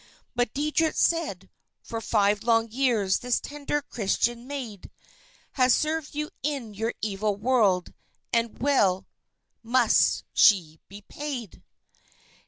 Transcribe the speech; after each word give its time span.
But 0.35 0.51
Deitrich 0.55 0.95
said: 0.95 1.47
"For 1.83 2.01
five 2.01 2.41
long 2.43 2.71
years 2.71 3.19
this 3.19 3.39
tender 3.39 3.83
Christian 3.83 4.47
maid 4.47 4.89
Has 5.51 5.75
served 5.75 6.15
you 6.15 6.31
in 6.41 6.73
your 6.73 6.95
evil 7.03 7.35
world, 7.35 7.93
and 8.33 8.57
well 8.59 9.05
must 9.61 10.23
she 10.33 10.79
be 10.89 11.03
paid! 11.03 11.61